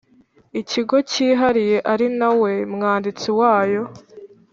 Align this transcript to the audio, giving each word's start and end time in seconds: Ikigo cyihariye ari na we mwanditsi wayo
Ikigo 0.59 0.95
cyihariye 1.09 1.77
ari 1.93 2.07
na 2.19 2.29
we 2.41 2.51
mwanditsi 2.73 3.29
wayo 3.39 3.83